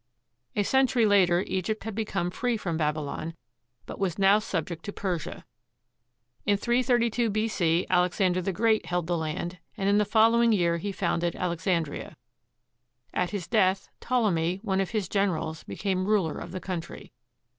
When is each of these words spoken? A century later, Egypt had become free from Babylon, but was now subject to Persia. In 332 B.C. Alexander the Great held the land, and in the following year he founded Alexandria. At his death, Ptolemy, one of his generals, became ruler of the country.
A 0.55 0.63
century 0.63 1.05
later, 1.05 1.43
Egypt 1.45 1.83
had 1.83 1.93
become 1.93 2.31
free 2.31 2.57
from 2.57 2.75
Babylon, 2.75 3.35
but 3.85 3.99
was 3.99 4.17
now 4.17 4.39
subject 4.39 4.83
to 4.85 4.91
Persia. 4.91 5.45
In 6.43 6.57
332 6.57 7.29
B.C. 7.29 7.85
Alexander 7.87 8.41
the 8.41 8.51
Great 8.51 8.87
held 8.87 9.05
the 9.05 9.15
land, 9.15 9.59
and 9.77 9.87
in 9.87 9.99
the 9.99 10.03
following 10.03 10.53
year 10.53 10.77
he 10.79 10.91
founded 10.91 11.35
Alexandria. 11.35 12.17
At 13.13 13.29
his 13.29 13.47
death, 13.47 13.89
Ptolemy, 13.99 14.55
one 14.63 14.81
of 14.81 14.89
his 14.89 15.07
generals, 15.07 15.63
became 15.65 16.07
ruler 16.07 16.39
of 16.39 16.51
the 16.51 16.59
country. 16.59 17.11